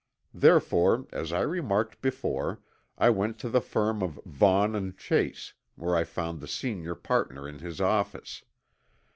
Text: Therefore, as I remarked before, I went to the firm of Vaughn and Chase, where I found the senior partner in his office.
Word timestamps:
Therefore, 0.33 1.05
as 1.13 1.31
I 1.31 1.41
remarked 1.41 2.01
before, 2.01 2.59
I 2.97 3.11
went 3.11 3.37
to 3.37 3.49
the 3.49 3.61
firm 3.61 4.01
of 4.01 4.19
Vaughn 4.25 4.73
and 4.75 4.97
Chase, 4.97 5.53
where 5.75 5.95
I 5.95 6.05
found 6.05 6.39
the 6.41 6.47
senior 6.47 6.95
partner 6.95 7.47
in 7.47 7.59
his 7.59 7.79
office. 7.79 8.43